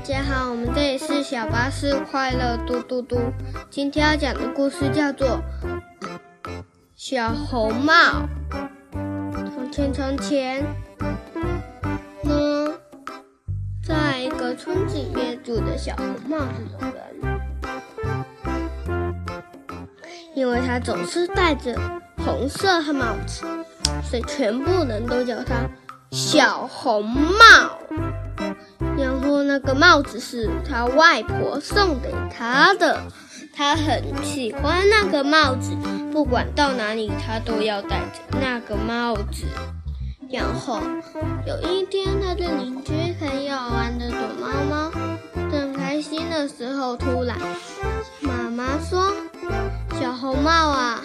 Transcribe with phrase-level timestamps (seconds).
[0.00, 3.20] 大家好，我们这里是小巴士快乐嘟嘟嘟。
[3.68, 5.28] 今天要讲的故事叫做
[6.96, 7.92] 《小红帽》。
[9.54, 10.64] 从前从前，
[12.24, 12.72] 呢，
[13.86, 17.04] 在一个村子里面住的小红帽这种人，
[20.34, 21.78] 因为他总是戴着
[22.24, 23.44] 红色的帽子，
[24.02, 25.56] 所以全部人都叫他
[26.10, 27.76] 小红帽。
[29.30, 33.00] 说那个帽子是他外婆送给他的，
[33.54, 35.70] 他很喜欢那个帽子，
[36.10, 39.44] 不管到哪里他都要戴着那个帽子。
[40.32, 40.80] 然后
[41.46, 44.90] 有一天，他的邻居朋友玩的躲猫猫，
[45.48, 47.38] 正开心的时候，突然
[48.18, 49.12] 妈妈说
[50.00, 51.00] ：“小红帽啊，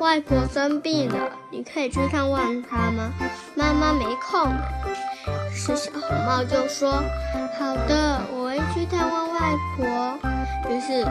[0.00, 3.12] 外婆生病了，你可以去看望她吗？”
[3.54, 4.50] 妈妈没空。
[5.64, 6.90] 是小红帽就说
[7.56, 10.18] ：“好的，我会去探望外婆。”
[10.68, 11.04] 于是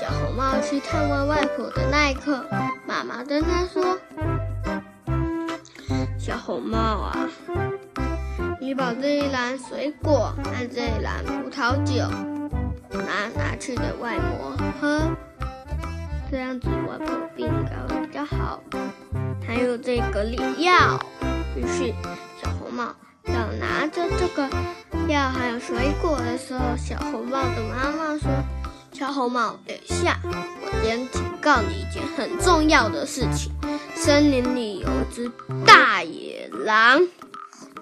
[0.00, 2.46] 小红帽去探望外婆的那一刻，
[2.86, 3.98] 妈妈跟他说
[6.18, 7.28] ：“小红帽啊，
[8.58, 12.08] 你把这一篮水果和这一篮葡萄酒
[12.90, 15.02] 拿拿去给外婆喝，
[16.30, 17.52] 这样子外婆病
[17.86, 18.62] 会比较好。
[19.46, 20.98] 还有这个礼药。”
[21.54, 21.92] 于是
[22.42, 22.86] 小红帽。
[23.26, 24.48] 要拿着这个
[25.08, 28.28] 药还有水果的时候，小红帽的妈妈说
[28.92, 33.52] ：“小红帽，等一下，我先警告你一件很重要的事情。
[33.94, 35.30] 森林里有只
[35.66, 37.00] 大野狼，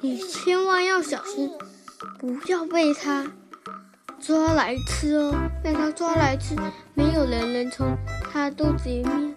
[0.00, 1.50] 你千万要小心，
[2.18, 3.26] 不要被它
[4.20, 5.34] 抓来吃哦。
[5.62, 6.54] 被它抓来吃，
[6.94, 7.96] 没有人能从
[8.32, 9.34] 它肚子里面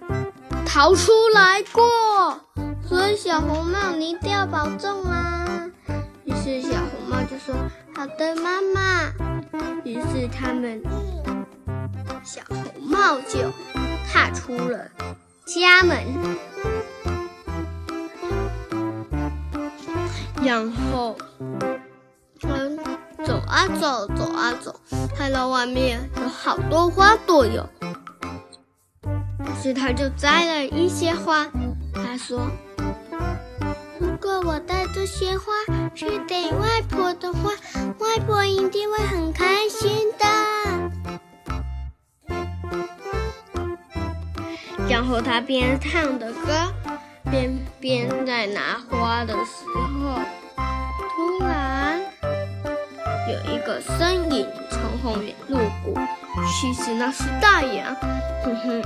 [0.65, 2.41] 逃出来过。
[2.87, 5.64] 所以小红帽，你一定要保重啊！”
[6.45, 7.55] 是小红帽就说
[7.97, 9.11] ：“好的，妈妈。”
[9.83, 10.79] 于是他们
[12.23, 13.51] 小红帽就
[14.07, 14.87] 踏出了
[15.47, 15.97] 家门，
[20.43, 21.17] 然后
[22.43, 22.77] 嗯，
[23.25, 24.79] 走啊走，走啊走，
[25.17, 27.67] 看到外面有好多花朵哟。
[29.03, 31.47] 于是他就摘了一些花，
[31.91, 32.39] 他说。
[34.25, 35.53] 如果我带这些花
[35.93, 37.51] 去给外婆的话，
[37.99, 40.25] 外婆一定会很开心的。
[44.89, 46.73] 然后他边唱的歌，
[47.29, 50.19] 边边在拿花的时候，
[51.15, 52.01] 突然
[53.29, 56.01] 有一个身影从后面路过，
[56.47, 57.95] 其实那是大羊。
[58.43, 58.81] 哼哼，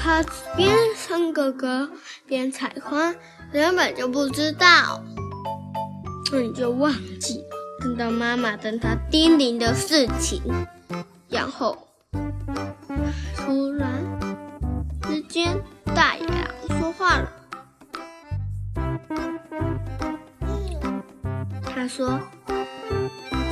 [0.00, 0.22] 他
[0.56, 1.90] 边唱着歌
[2.24, 3.12] 边采花。
[3.52, 5.02] 根本就不知道，
[6.32, 7.42] 那你就忘记
[7.80, 10.42] 看到妈妈跟他叮咛的事情，
[11.28, 11.88] 然后
[13.36, 13.90] 突然
[15.02, 15.56] 之间，
[15.94, 17.32] 大野狼说话了。
[21.64, 22.20] 他说：“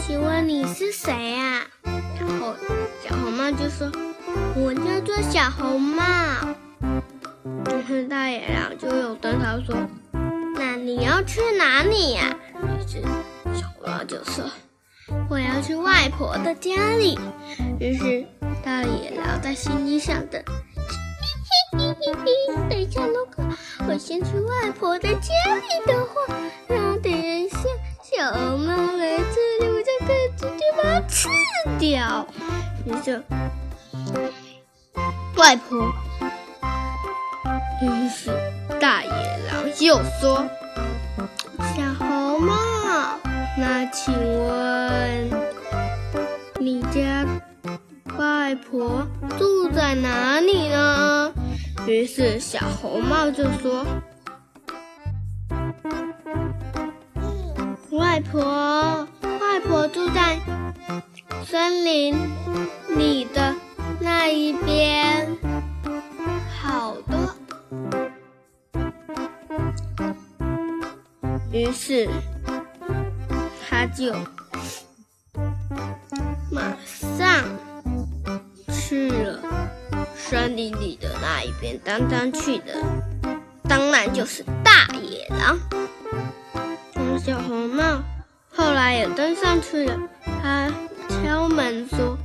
[0.05, 1.67] 请问你是谁呀？”
[2.19, 2.55] 然后
[3.03, 3.91] 小红帽就说
[4.57, 6.03] ：“我叫做小红帽。”
[8.09, 9.77] 大野狼就有对他说
[10.57, 13.01] ：“那你要去哪里呀？”于是
[13.55, 14.45] 小红帽就说
[15.31, 17.19] ：“我要去外婆的家里。”
[17.79, 18.27] 于是
[18.65, 20.43] 大野狼在心里想的
[21.79, 22.13] ：“嘿嘿嘿
[22.49, 23.45] 嘿等一下，如果
[23.89, 26.35] 我先去外婆的家里的话，
[26.67, 27.59] 然后等一下
[28.03, 31.29] 小红帽来这里，我就可以直接把它吃
[31.79, 32.27] 掉。”
[32.85, 33.23] 于是
[35.37, 35.93] 外婆。
[37.83, 38.31] 于是
[38.81, 40.47] 大野狼又说
[41.77, 43.19] ：“小红帽，
[43.59, 45.31] 那请问
[46.59, 47.27] 你家
[48.19, 49.07] 外婆
[49.39, 51.33] 住在哪里呢？”
[51.87, 53.85] 于是小红帽就说
[57.93, 60.39] ：“外婆，外婆住在
[61.45, 62.17] 森林
[62.97, 63.55] 里的
[64.01, 65.37] 那一边。”
[78.89, 79.41] 去了
[80.15, 81.77] 森林里的那一边。
[81.85, 82.75] 当当去的，
[83.69, 85.59] 当然就是大野狼。
[87.19, 87.83] 小红帽
[88.55, 89.99] 后来也登上去了，
[90.41, 90.71] 他
[91.09, 92.17] 敲门说：“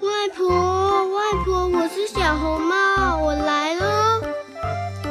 [0.00, 4.20] 外婆，外婆，我是小红帽，我来了。”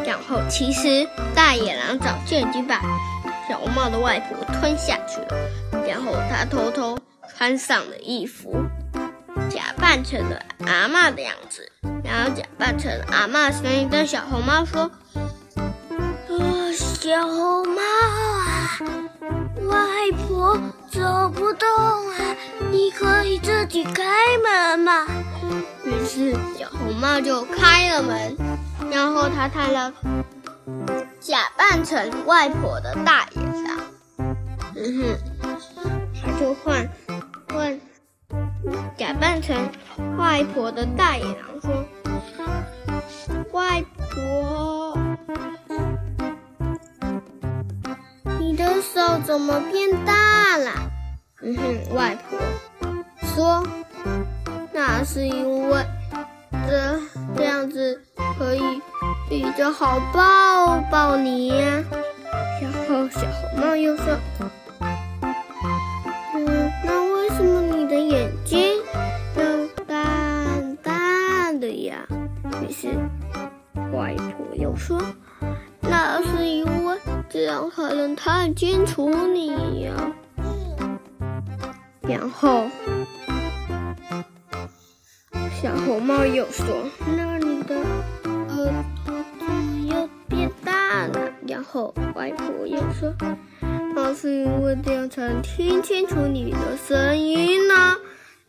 [0.06, 2.80] 然后，其实大野狼早就已经把
[3.50, 5.36] 小红帽的外婆吞下去了。
[5.88, 6.98] 然后他偷偷
[7.36, 8.54] 穿上了衣服，
[9.92, 11.70] 扮成了阿妈的样子，
[12.02, 14.90] 然后假扮成阿妈声音跟小红帽说
[15.60, 18.80] ：“啊，小红帽啊，
[19.68, 20.58] 外婆
[20.90, 22.38] 走不动啊，
[22.72, 24.02] 你可以自己开
[24.42, 25.06] 门吗？”
[25.84, 28.38] 于是小红帽就开了门，
[28.90, 29.92] 然后他看到
[31.20, 33.78] 假扮成外婆的大野狼，
[34.78, 35.18] 嗯哼，
[36.16, 36.90] 他就换
[37.50, 37.78] 换
[38.98, 39.70] 假扮成
[40.18, 41.86] 外婆的大野狼说
[43.52, 44.98] ：“外婆，
[48.40, 50.72] 你的手怎么变大了？”
[51.42, 52.40] 嗯哼，外婆
[53.36, 53.66] 说。
[54.74, 55.86] 那是因为
[56.68, 57.00] 这
[57.36, 58.02] 这样子
[58.38, 58.82] 可以
[59.30, 61.84] 比较好抱抱你呀。
[62.62, 64.18] 然后小红帽又说
[78.24, 79.94] ：“看清楚你呀。”
[82.08, 82.68] 然后。
[85.60, 86.66] 小红帽又说
[87.18, 93.12] ：“那你的耳朵怎么又变大了。”然后外婆又说
[93.96, 97.96] ：“那是因为这样才能听清楚你的声音呢。”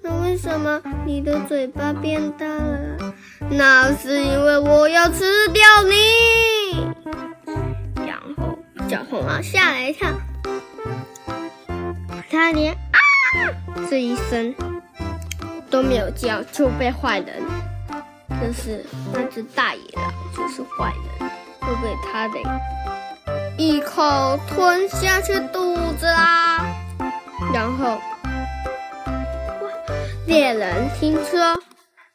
[0.04, 3.14] 那为什么你的嘴巴变大了？
[3.50, 7.31] 那是因为我要吃掉你。
[8.92, 10.06] 小红帽吓了一跳，
[12.30, 13.00] 他连啊
[13.88, 14.54] 这一声。
[15.70, 17.42] 都没有叫就被坏人，
[18.28, 21.30] 就是那只大野狼，就是坏人，
[21.62, 22.38] 就被他的
[23.56, 26.62] 一口吞下去肚子啦。
[27.54, 27.98] 然后，
[30.26, 31.58] 猎人听说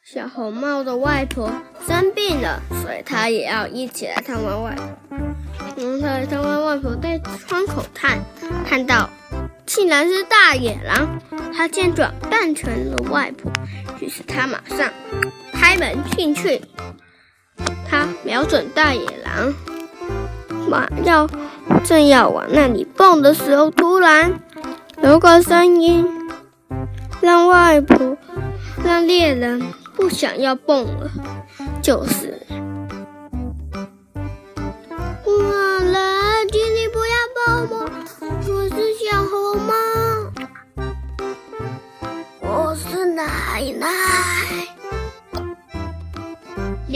[0.04, 1.50] 小红帽的外婆
[1.84, 5.18] 生病了，所以他也要一起来探望外婆。
[5.78, 8.18] 然后他来探望外婆，在窗口看，
[8.68, 9.08] 看到。
[9.64, 11.20] 竟然是大野狼，
[11.54, 13.52] 他见转扮成了外婆，
[14.00, 14.90] 于是他马上
[15.52, 16.62] 开门进去。
[17.86, 19.54] 他瞄准大野狼，
[20.70, 21.28] 往要
[21.84, 24.40] 正要往那里蹦的时候，突然
[25.02, 26.06] 有个声音
[27.20, 28.16] 让外婆、
[28.82, 29.62] 让猎人
[29.94, 31.10] 不想要蹦了，
[31.82, 32.40] 就是。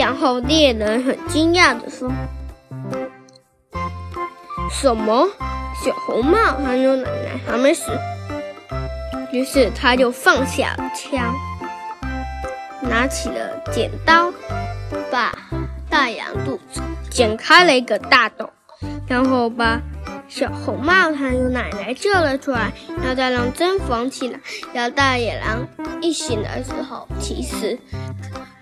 [0.03, 2.11] 然后猎人很惊讶的说
[4.69, 5.29] ：“什么？
[5.81, 7.93] 小红帽还有奶奶还没死？”
[9.33, 11.33] 于是他就放下枪，
[12.81, 14.33] 拿起了剪刀，
[15.09, 15.33] 把
[15.89, 18.51] 大羊肚子剪开了一个大洞，
[19.07, 19.81] 然后把。
[20.29, 22.73] 小红帽还有奶奶救了出来，
[23.03, 24.41] 然后让针缝起来。
[24.73, 25.69] 然后大野狼
[26.01, 27.79] 一醒的时候，其实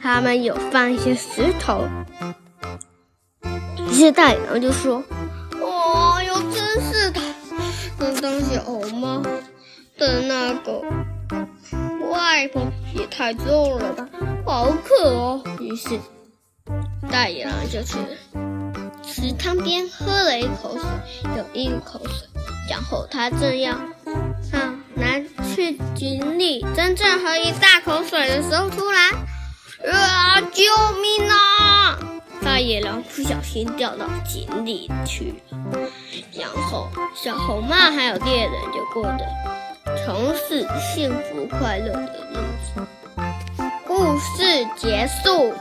[0.02, 1.88] 他们有放一些石头。
[3.91, 5.02] 于是大野狼就说
[5.61, 7.20] ：“哦哟，真是的，
[7.99, 9.23] 那当小红帽
[9.99, 10.82] 的那个
[12.10, 12.63] 外婆
[12.94, 14.08] 也太重了吧，
[14.46, 15.98] 好渴哦。”于是
[17.10, 17.98] 大野狼就去。
[19.03, 20.84] 池塘边喝了一口水，
[21.36, 22.29] 有一口水，
[22.70, 25.19] 然后他正要啊拿
[25.53, 29.10] 去井里真正喝一大口水的时候，突然
[32.60, 35.58] 野狼不小心掉到井里去了，
[36.32, 39.26] 然后小红帽还有猎人就过得
[40.05, 42.86] 从此幸福快乐的日子。
[43.86, 45.52] 故事结束。